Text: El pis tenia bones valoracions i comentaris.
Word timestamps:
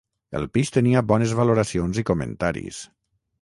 El 0.37 0.45
pis 0.53 0.71
tenia 0.77 1.03
bones 1.11 1.35
valoracions 1.41 2.01
i 2.03 2.05
comentaris. 2.09 2.81